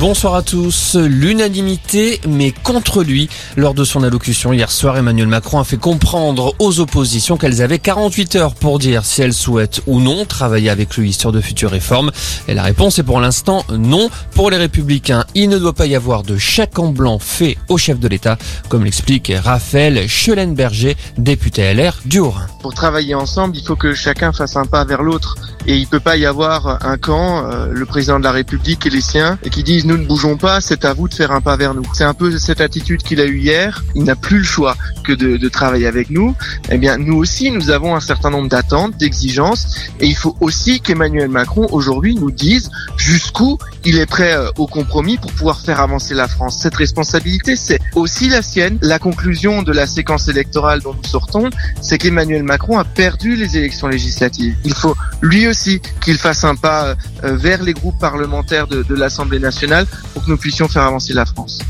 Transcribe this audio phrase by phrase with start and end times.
[0.00, 0.96] Bonsoir à tous.
[0.96, 3.28] L'unanimité, mais contre lui.
[3.58, 7.78] Lors de son allocution hier soir, Emmanuel Macron a fait comprendre aux oppositions qu'elles avaient
[7.78, 11.70] 48 heures pour dire si elles souhaitent ou non travailler avec lui sur de futures
[11.70, 12.12] réformes.
[12.48, 14.08] Et la réponse est pour l'instant non.
[14.34, 17.76] Pour les républicains, il ne doit pas y avoir de chèque en blanc fait au
[17.76, 18.38] chef de l'État,
[18.70, 22.46] comme l'explique Raphaël Schellenberger, député LR du Haut-Rhin.
[22.62, 25.36] Pour travailler ensemble, il faut que chacun fasse un pas vers l'autre.
[25.66, 28.90] Et il peut pas y avoir un camp, euh, le président de la République et
[28.90, 31.40] les siens, et qui disent nous ne bougeons pas, c'est à vous de faire un
[31.40, 31.82] pas vers nous.
[31.94, 33.82] C'est un peu cette attitude qu'il a eue hier.
[33.96, 36.36] Il n'a plus le choix que de, travailler avec nous.
[36.70, 40.80] Eh bien, nous aussi, nous avons un certain nombre d'attentes, d'exigences, et il faut aussi
[40.80, 45.80] qu'Emmanuel Macron aujourd'hui nous dise jusqu'où il est prêt euh, au compromis pour pouvoir faire
[45.80, 46.58] avancer la France.
[46.62, 48.78] Cette responsabilité, c'est aussi la sienne.
[48.82, 51.50] La conclusion de la séquence électorale dont nous sortons,
[51.80, 54.54] c'est qu'Emmanuel Macron a perdu les élections législatives.
[54.64, 59.40] Il faut lui aussi qu'il fasse un pas euh, vers les groupes parlementaires de l'Assemblée
[59.40, 59.79] nationale
[60.12, 61.60] pour que nous puissions faire avancer la France.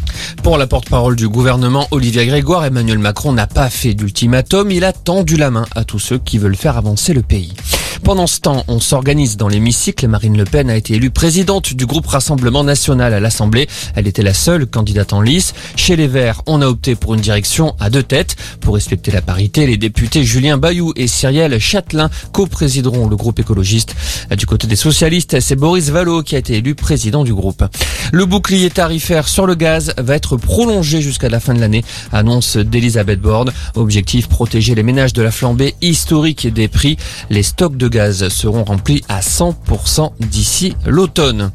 [0.42, 4.92] Pour la porte-parole du gouvernement, Olivier Grégoire, Emmanuel Macron n'a pas fait d'ultimatum, il a
[4.92, 7.54] tendu la main à tous ceux qui veulent faire avancer le pays.
[8.02, 10.08] Pendant ce temps, on s'organise dans l'hémicycle.
[10.08, 13.68] Marine Le Pen a été élue présidente du groupe Rassemblement National à l'Assemblée.
[13.94, 15.54] Elle était la seule candidate en lice.
[15.76, 18.36] Chez les Verts, on a opté pour une direction à deux têtes.
[18.60, 23.94] Pour respecter la parité, les députés Julien Bayou et Cyrielle Châtelain co-présideront le groupe écologiste.
[24.36, 27.64] Du côté des socialistes, c'est Boris Vallot qui a été élu président du groupe.
[28.12, 32.56] Le bouclier tarifaire sur le gaz va être prolongé jusqu'à la fin de l'année, annonce
[32.56, 33.52] d'Elisabeth Borne.
[33.76, 36.96] Objectif protéger les ménages de la flambée historique des prix.
[37.28, 41.50] Les stocks de gaz seront remplis à 100% d'ici l'automne.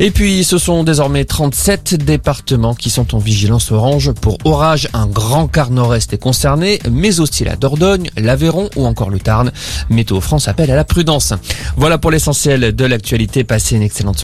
[0.00, 4.88] Et puis, ce sont désormais 37 départements qui sont en vigilance orange pour orage.
[4.92, 9.52] Un grand quart nord-est est concerné, mais aussi la Dordogne, l'Aveyron ou encore le Tarn.
[9.90, 11.32] Météo France appelle à la prudence.
[11.76, 13.44] Voilà pour l'essentiel de l'actualité.
[13.44, 14.04] Passez une excellente